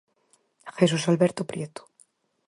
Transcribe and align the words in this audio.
Jesús 0.79 1.03
Alberto 1.07 1.45
Prieto. 1.51 1.81